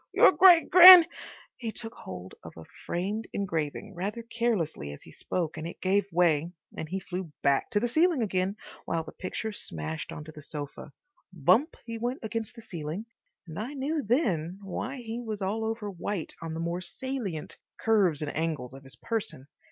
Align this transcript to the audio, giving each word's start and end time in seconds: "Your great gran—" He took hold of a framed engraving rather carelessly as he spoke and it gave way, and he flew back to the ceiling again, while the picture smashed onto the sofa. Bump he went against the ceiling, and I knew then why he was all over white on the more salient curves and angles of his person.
"Your 0.15 0.31
great 0.31 0.71
gran—" 0.71 1.05
He 1.57 1.71
took 1.71 1.93
hold 1.93 2.33
of 2.41 2.53
a 2.57 2.63
framed 2.87 3.27
engraving 3.33 3.93
rather 3.93 4.23
carelessly 4.23 4.91
as 4.93 5.03
he 5.03 5.11
spoke 5.11 5.57
and 5.57 5.67
it 5.67 5.79
gave 5.79 6.11
way, 6.11 6.51
and 6.75 6.89
he 6.89 6.99
flew 6.99 7.31
back 7.43 7.69
to 7.69 7.79
the 7.79 7.87
ceiling 7.87 8.23
again, 8.23 8.55
while 8.85 9.03
the 9.03 9.11
picture 9.11 9.51
smashed 9.51 10.11
onto 10.11 10.31
the 10.31 10.41
sofa. 10.41 10.91
Bump 11.31 11.75
he 11.85 11.99
went 11.99 12.21
against 12.23 12.55
the 12.55 12.61
ceiling, 12.63 13.05
and 13.47 13.59
I 13.59 13.75
knew 13.75 14.01
then 14.01 14.57
why 14.63 14.95
he 15.01 15.19
was 15.21 15.39
all 15.43 15.63
over 15.63 15.91
white 15.91 16.33
on 16.41 16.55
the 16.55 16.59
more 16.59 16.81
salient 16.81 17.57
curves 17.79 18.23
and 18.23 18.35
angles 18.35 18.73
of 18.73 18.81
his 18.81 18.95
person. 18.95 19.47